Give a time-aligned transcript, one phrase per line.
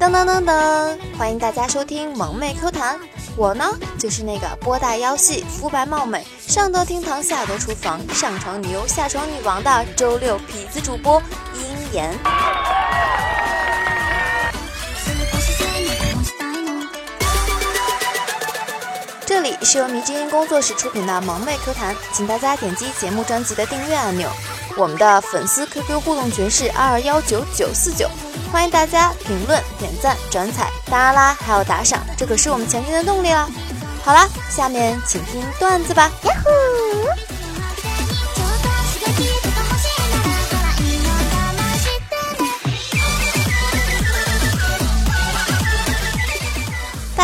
[0.00, 0.96] 噔噔噔噔！
[1.18, 2.98] 欢迎大家收听萌妹 Q 弹，
[3.36, 3.66] 我呢
[3.98, 11.22] 就是那个波大腰细、肤白貌美、上得厅堂下得厨房、上床女优下床女王的周六痞子主播
[11.54, 12.18] 鹰眼。
[19.42, 24.28] 这里是由迷之音工作室出品的萌妹 Q 弹，请大家点击节目专辑的订阅按钮。
[24.76, 28.06] 我们的粉丝 QQ 互动群是二二幺九九四九，
[28.52, 33.48] 欢迎大家评论、点赞、转采，当然啦，还有打赏，这可是我们前进的动力啦。
[34.04, 36.10] 好啦，下面请听段子吧。
[36.24, 36.89] 呀呼！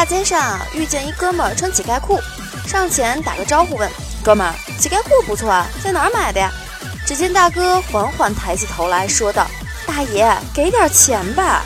[0.08, 2.20] 街上遇见一哥们儿穿乞丐裤，
[2.66, 3.90] 上前打个招呼问
[4.22, 6.50] ：“哥们儿，乞丐裤不错啊，在哪儿买的呀？”
[7.06, 9.46] 只见大哥缓缓抬起头来说道
[9.86, 11.64] ：“大爷，给点钱吧。”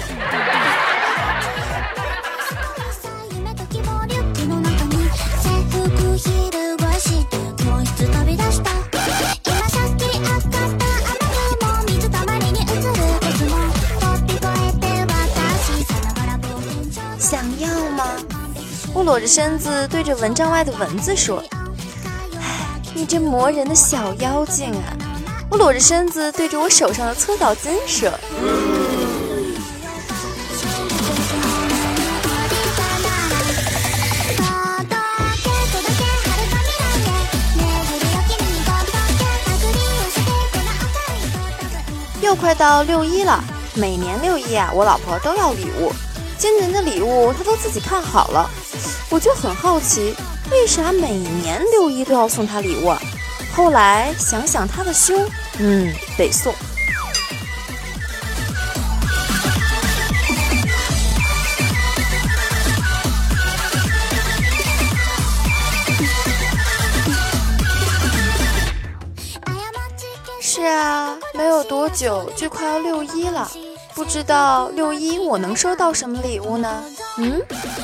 [19.10, 21.42] 裸着身子对着蚊帐外的蚊子说
[22.38, 24.94] ：“唉，你这磨人的小妖精啊！”
[25.50, 28.08] 我裸着身子对着我手上的搓澡巾说
[42.22, 43.42] ：“又快到六一了，
[43.74, 45.92] 每年六一啊，我老婆都要礼物。
[46.38, 48.48] 今年的礼物她都自己看好了，
[49.10, 50.14] 我就很好奇，
[50.52, 52.94] 为啥每年六一都要送她礼物？
[53.52, 56.54] 后来想想她的胸。”嗯，得送。
[70.40, 73.50] 是啊，没有多久就快要六一了，
[73.94, 76.82] 不知道六一我能收到什么礼物呢？
[77.18, 77.40] 嗯，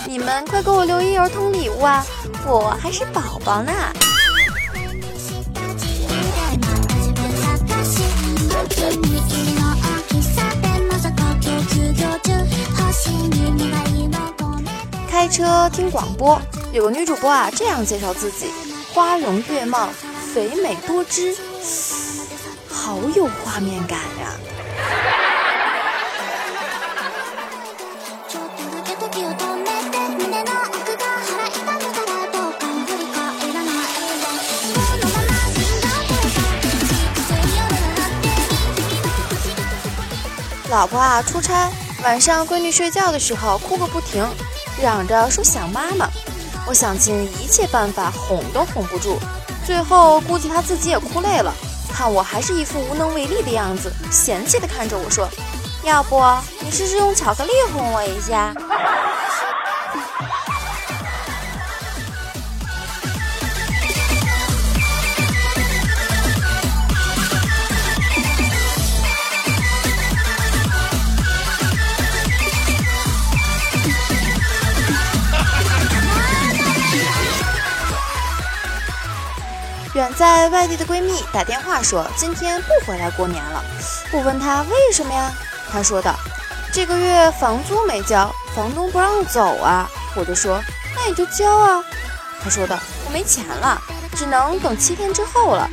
[0.08, 2.06] 你们快给我六一儿童礼物啊！
[2.46, 3.72] 我还是宝宝呢。
[15.10, 16.40] 开车听广播，
[16.72, 18.46] 有个女主播啊，这样介绍自己：
[18.94, 19.88] 花容月貌，
[20.32, 21.36] 肥美多汁，
[22.70, 24.30] 好有画面感呀！
[40.68, 41.70] 老婆啊，出差
[42.02, 44.26] 晚上闺女睡觉的时候哭个不停，
[44.82, 46.08] 嚷着说想妈妈。
[46.66, 49.18] 我想尽一切办法哄都哄不住，
[49.64, 51.54] 最后估计她自己也哭累了，
[51.92, 55.28] 看我还是一副无能为力的样子，嫌弃的看着我说
[55.84, 56.20] ：“要不
[56.60, 58.52] 你试试用巧克力哄我一下。”
[80.18, 83.62] 在外地的闺蜜打电话说今天不回来过年了。
[84.12, 85.30] 我问她为什么呀？
[85.70, 86.14] 她说道
[86.72, 90.58] ：“这个月房租没交，房东不让走啊。”我就说
[90.96, 91.84] ：“那你就交啊。”
[92.42, 93.78] 她说道：“我没钱了，
[94.14, 95.68] 只能等七天之后了。”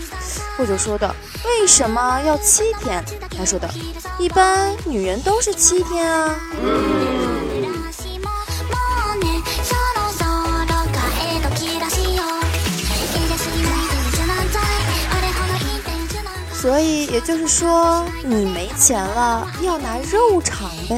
[0.59, 1.16] 我就说道
[1.46, 3.02] ：“为什么要七天？”
[3.38, 3.70] 她说道
[4.20, 6.36] ：“一般女人都是七天啊。”
[16.64, 20.98] 所以也就是说，你没钱了，要拿肉偿呗。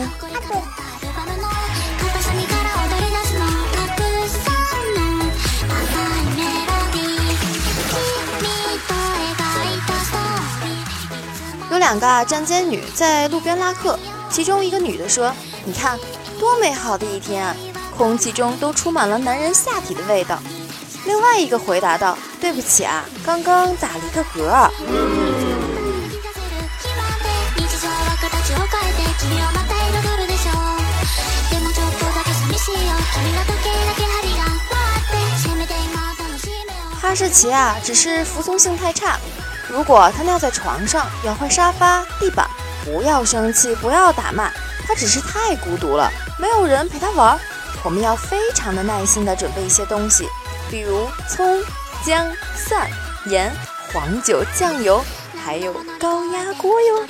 [11.72, 13.98] 有两个站街女在路边拉客，
[14.30, 15.34] 其中一个女的说
[15.66, 15.98] ：“你看，
[16.40, 17.56] 多美好的一天啊，
[17.98, 20.38] 空气中都充满了男人下体的味道。”
[21.08, 24.70] 另外一个回答道：“对不起啊，刚刚打了一个嗝。”
[37.16, 39.18] 士奇啊，只是服从性太差。
[39.70, 42.48] 如果它尿在床上，咬坏沙发、地板，
[42.84, 44.52] 不要生气，不要打骂，
[44.86, 46.12] 它只是太孤独了。
[46.38, 47.40] 没有人陪他玩，
[47.84, 50.28] 我们要非常的耐心的准备一些东西，
[50.70, 51.64] 比如葱、
[52.06, 52.88] 姜、蒜、
[53.26, 53.52] 盐、
[53.94, 55.04] 黄酒、酱油，
[55.44, 57.08] 还有高压锅哟。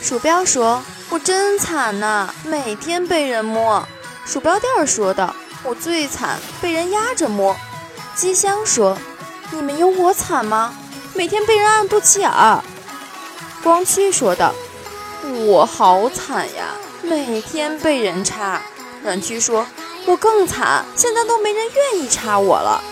[0.00, 3.86] 鼠标说：“我真惨呐，每天被人摸。”
[4.24, 5.34] 鼠标垫儿说道
[5.64, 7.56] ：“我最惨，被人压着摸。”
[8.14, 8.96] 机箱说
[9.50, 10.74] ：“你们有我惨吗？
[11.14, 12.62] 每天被人按肚脐眼儿。”
[13.64, 14.54] 光驱说道
[15.46, 16.68] ：“我好惨呀，
[17.02, 18.60] 每天被人插。”
[19.02, 19.66] 软驱说
[20.06, 22.82] ：“我更惨，现在都没人愿意插我了。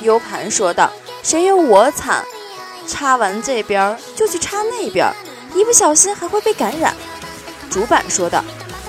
[0.00, 0.90] ”U 盘说道
[1.22, 2.24] ：“谁有我惨？
[2.86, 5.10] 插完这边就去插那边。”
[5.54, 6.94] 一不小心还会被感染，
[7.70, 8.44] 主板说道：“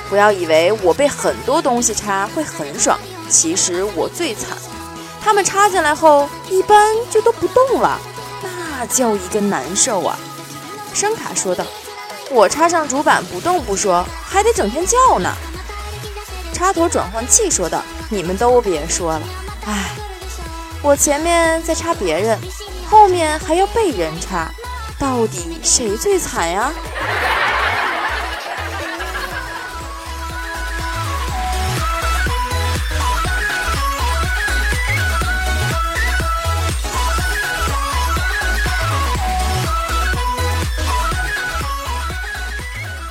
[0.10, 3.00] 不要以为我被很多东西插会很爽，
[3.30, 4.58] 其实我最惨。
[5.24, 8.00] 他们插进来后，一般就都不动了，
[8.42, 10.18] 那叫一个难受啊。”
[10.92, 11.64] 声卡说道
[12.32, 15.32] ：“我插上主板不动不说，还得整天叫呢。”
[16.56, 19.22] 插头转换器说道：“你们都别说了，
[19.66, 19.90] 唉，
[20.82, 22.40] 我前面在插别人，
[22.90, 24.50] 后面还要被人插。”
[24.98, 26.72] 到底谁最惨呀？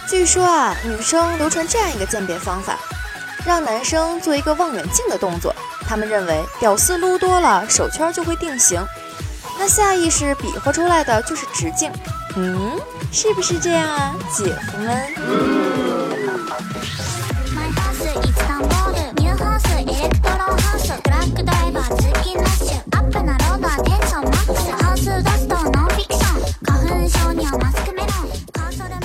[0.09, 2.79] 据说啊，女生流传这样一个鉴别方法，
[3.45, 5.55] 让男生做一个望远镜的动作，
[5.87, 8.83] 他们认为屌丝撸多了，手圈就会定型。
[9.59, 11.93] 那下意识比划出来的就是直径，
[12.37, 12.73] 嗯，
[13.13, 15.07] 是不是这样啊，姐夫们？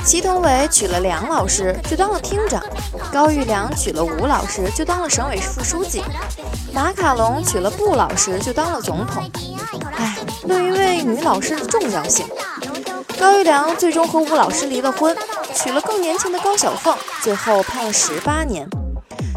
[0.05, 2.59] 祁同伟娶了梁老师，就当了厅长；
[3.11, 6.01] 高育良娶了吴老师，就当了省委副书记；
[6.73, 9.23] 马卡龙娶了布老师，就当了总统。
[9.97, 12.25] 哎，论一位女老师的重要性，
[13.19, 15.15] 高育良最终和吴老师离了婚，
[15.55, 18.67] 娶了更年轻的高小凤，最后判了十八年。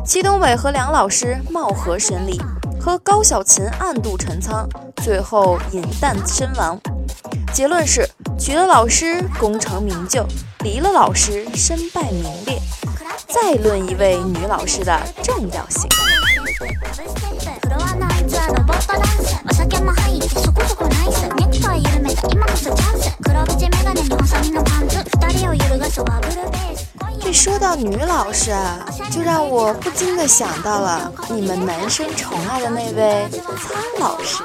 [0.05, 2.41] 祁同伟和梁老师貌合神离，
[2.81, 4.69] 和高小琴暗度陈仓，
[5.03, 6.79] 最后饮弹身亡。
[7.55, 8.09] 结论是：
[8.39, 10.27] 娶了老师功成名就，
[10.61, 12.52] 离了老师身败名裂。
[13.33, 15.89] 再论一位女老师的重要性。
[27.21, 33.27] 这说到女老师啊，就让我不禁的想到了你们男生宠爱的那位
[33.57, 34.45] 苍老师。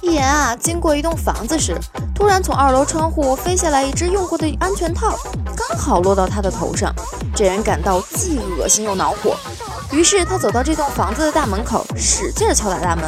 [0.00, 1.78] 一言啊，经过一栋房子时，
[2.14, 5.14] 突然从二楼窗户飞下来一只用过的安全套，
[5.54, 6.90] 刚好落到他的头上。
[7.34, 9.36] 这人感到既恶心又恼火，
[9.92, 13.04] 于是他走到这栋房子的大门口，使劲敲打大门。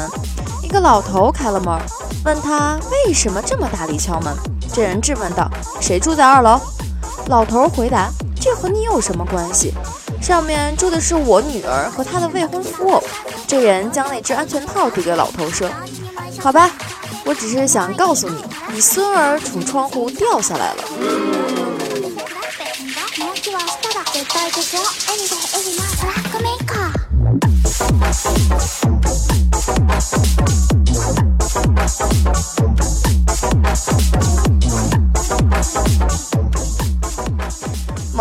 [0.61, 1.75] 一个老头开了门，
[2.23, 4.31] 问他为什么这么大力敲门。
[4.71, 5.49] 这人质问道
[5.81, 6.61] ：“谁住在二楼？”
[7.29, 8.09] 老头回答
[8.41, 9.71] ：“这和你有什么关系？
[10.19, 12.99] 上面住的是我女儿和她的未婚夫。”
[13.45, 15.69] 这人将那只安全套递给老头，说
[16.41, 16.71] ：“好吧，
[17.25, 18.43] 我只是想告诉你，
[18.73, 20.83] 你孙儿从窗户掉下来了。”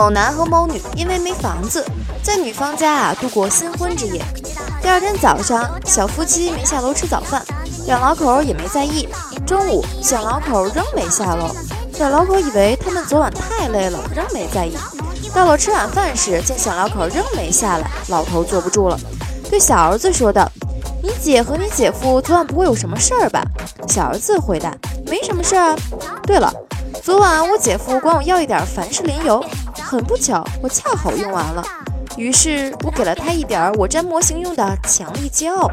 [0.08, 1.84] 某男和某女因为没房子，
[2.22, 4.24] 在女方家啊度过新婚之夜。
[4.80, 7.44] 第二天早上，小夫妻没下楼吃早饭，
[7.86, 9.06] 两老口也没在意。
[9.46, 11.50] 中午，小老口仍没下楼，
[11.92, 14.74] 小老口以为他们昨晚太累了，仍没在意。
[15.34, 18.98] 到了吃晚饭时，见小老口仍没下来，老头坐不住了，
[19.50, 20.50] 对小儿子说道
[21.04, 23.44] ：“你姐和你姐夫昨晚不会有什么事儿吧？”
[23.86, 24.74] 小儿子回答
[25.04, 25.76] ：“没什么事儿啊。”
[26.24, 26.50] 对了，
[27.02, 29.44] 昨晚我姐夫管我要一点凡士林油。
[29.88, 31.64] 很不巧，我恰好用完了，
[32.18, 35.66] 于是我给了他一点我粘模型用的强力胶。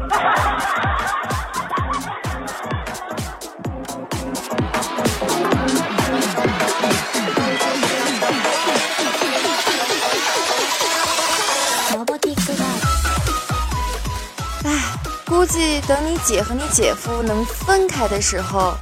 [14.64, 14.80] 哎，
[15.26, 18.72] 估计等你姐和你姐夫能分开的时候，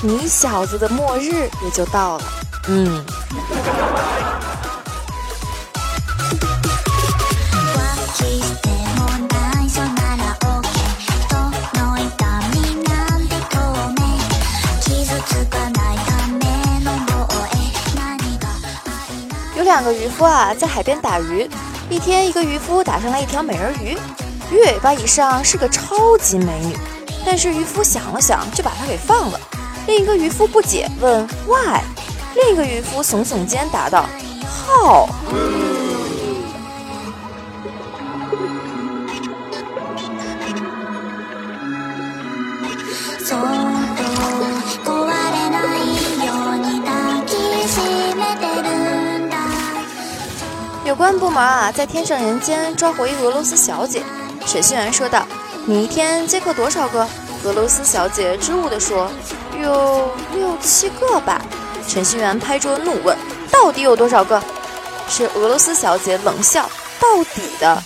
[0.00, 2.24] 你小子的末日也就到了。
[2.68, 3.04] 嗯。
[19.86, 21.48] 个渔夫啊，在海边打鱼。
[21.88, 23.96] 一天，一个渔夫打上来一条美人鱼，
[24.50, 26.76] 鱼尾巴以上是个超级美女。
[27.24, 29.40] 但是渔夫想了想，就把它给放了。
[29.86, 31.80] 另一个渔夫不解，问 Why？
[32.34, 34.08] 另一个渔夫耸耸肩，答道
[34.66, 35.08] ：How？
[50.86, 54.04] 有关部门啊，在天上人间抓回俄罗斯小姐。
[54.46, 55.26] 审讯员说道
[55.66, 57.04] ：“你一天接客多少个？”
[57.42, 59.10] 俄罗斯小姐支吾地说
[59.60, 61.42] ：“有六七个吧。”
[61.88, 63.18] 审讯员拍桌怒问
[63.50, 64.40] ：“到底有多少个？”
[65.10, 66.70] 是俄罗斯小姐冷笑
[67.02, 67.82] ：“到底的，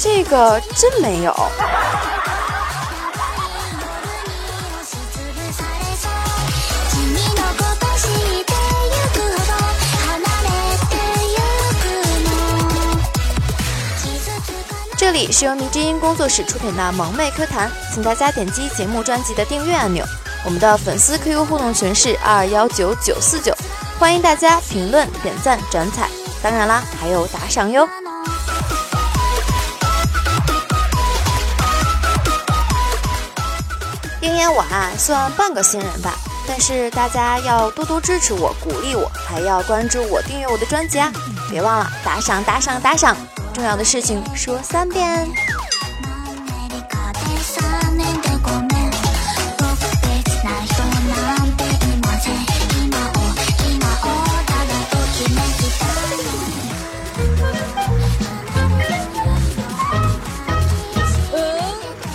[0.00, 1.36] 这个真没有。”
[15.10, 20.04] 这里是由迷之音工作室出品的萌妹 Q 弹，请大家点击节目专辑的订阅按钮。
[20.44, 23.56] 我们的粉丝 QQ 互动群是二幺九九四九，
[23.98, 26.10] 欢迎大家评论、点赞、转采，
[26.42, 27.88] 当然啦，还有打赏哟。
[34.20, 36.12] 鹰眼我啊，算半个新人吧，
[36.46, 41.10] 但是大家要多多支持我、鼓励我，还要关注我、订阅我的专辑啊！
[41.50, 43.16] 别忘了打赏、打赏、打赏。
[43.58, 45.28] 重要的事情说三遍。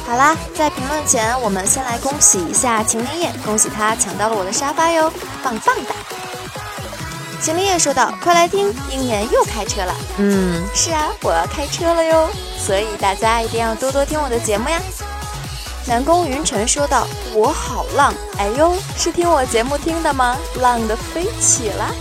[0.05, 5.11] 好啦，在评论前，我们先来恭喜一下秦林叶，恭喜他抢到了我的沙发哟，
[5.43, 6.22] 棒棒的！
[7.43, 14.79] 秦林叶说道：“快来听，鹰眼又开车了。”嗯，是啊，我要开车了哟，所以大家一定要多多听我的节目呀。
[15.85, 20.37] 南宫云晨说道：“我好浪，哎呦，是听我节目听的吗？
[20.61, 21.93] 浪的飞起了。”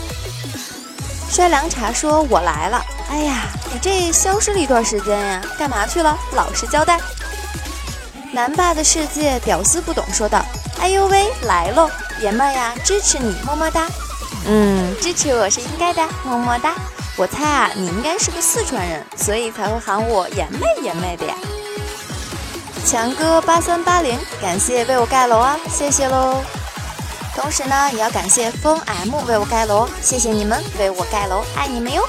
[1.28, 2.80] 摔凉茶说：“我来了。”
[3.10, 6.16] 哎呀，你这消失了一段时间呀，干嘛去了？
[6.34, 7.00] 老实交代。
[8.30, 10.40] 南霸的世界屌丝不懂说道
[10.78, 13.88] ：“哎呦喂，来喽，爷们儿呀，支持你，么么哒。”
[14.46, 16.74] 嗯，支持我是应该的，么么哒。
[17.16, 21.34] 我猜啊，你应该是个四川人，所以才会喊我颜妹颜妹的呀。
[22.84, 26.42] 强哥八三八零，感谢为我盖楼啊，谢谢喽。
[27.36, 32.02] 同时呢，也要感谢风 M 为我盖楼，谢谢你们为我盖楼，爱你们哟。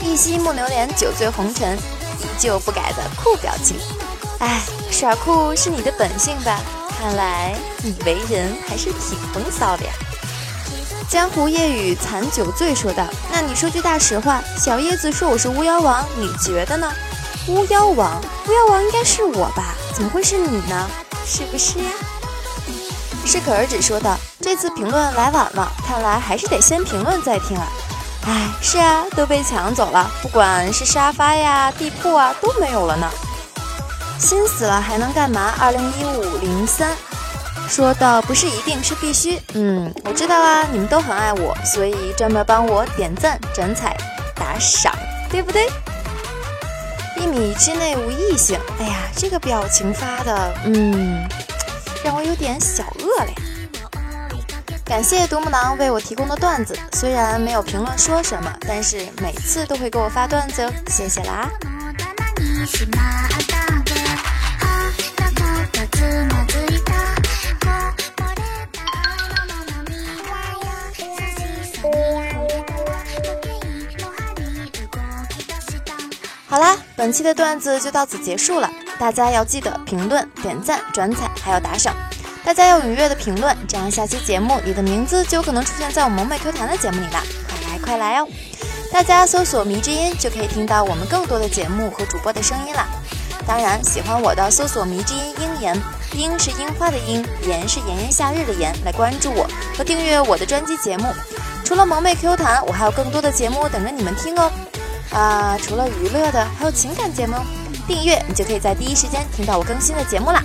[0.00, 3.76] 一夕木榴莲，酒醉红尘，依旧不改的酷表情。
[4.38, 6.60] 哎，耍酷是你的本性吧？
[6.98, 9.92] 看来你为人还是挺风骚的呀。
[11.14, 16.92] 江湖夜雨残酒醉说道：“那你说句大实话，小叶子说我是巫妖王，你觉得呢？
[17.46, 19.76] 巫妖王，巫妖王应该是我吧？
[19.94, 20.90] 怎么会是你呢？
[21.24, 21.84] 是不是呀？”
[23.24, 27.68] 适可而止说道：“这次评论来晚了，看来还是得先评论再听啊。
[28.26, 33.08] 哎，是啊，都被抢走了，不管是沙发呀、地铺啊，都没有了呢。
[34.18, 35.54] 心死了还能干嘛？
[35.60, 36.90] 二零一五零三。”
[37.68, 43.96] 说的不是一定是必须，嗯，我知道啊，你们都很爱我，所以专门帮我点赞、转采、
[44.34, 44.94] 打赏，
[45.28, 45.68] 对不对？
[47.16, 51.26] 一米之内无异性，哎呀，这个表情发的，嗯，
[52.04, 53.34] 让我有点小饿了呀。
[54.84, 61.50] 感谢独木狼为我提供的段子，虽然没有评论说什么，但是每次都会给我发段子，谢谢啦。
[76.54, 78.70] 好啦，本期的段子就到此结束了。
[78.96, 81.92] 大家要记得评论、点赞、转采，还有打赏。
[82.44, 87.24] 大家要踊跃的评论，这样下期节目你的名字就有可能出现在我萌妹 Q 弹的节目里啦！
[87.48, 88.28] 快来快来哦！
[88.92, 92.86] 大家搜索“迷之音”就可以听到我们更多的节目和主播的声音啦。
[93.44, 95.76] 当然，喜欢我的搜索“迷之音鹰言”，
[96.14, 99.44] 樱是樱花的樱，言是炎炎夏日的炎，来关注我
[99.76, 101.12] 和订阅我的专辑节目。
[101.64, 104.52] 除了萌妹 Q 弹，我还有更多的节目等着你们听哦。
[105.14, 107.36] 啊，除了娱乐的，还有情感节目，
[107.86, 110.42] 订阅你就可以在第一时间听到我更新的节目啦。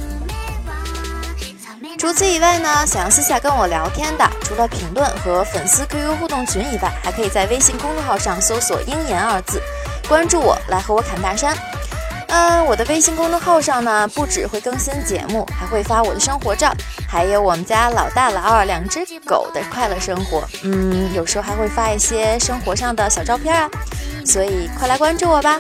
[1.98, 9.62] 除此以外呢，想要私下跟我聊天的，除了评论和粉丝 QQ 互动群以外，还可以在微信公众号上搜索“鹰眼”二字，
[10.08, 11.58] 关注我，来和我侃大山。
[12.30, 16.72] 嗯，我的微信公众号上呢，不只会更新节目，还会发我的生活照，
[17.08, 20.48] 还有我们家老大老二两只狗的快乐生活。
[20.64, 23.68] 嗯，有时候还会发一些生活上的小照片啊，
[24.30, 25.58] 所以快来关注我吧，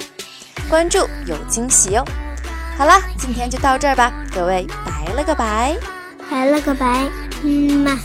[0.69, 2.05] 关注有惊喜哦。
[2.77, 5.75] 好了，今天就到这儿吧，各位拜了个拜，
[6.29, 7.09] 拜了个拜，
[7.41, 7.99] 嗯嘛。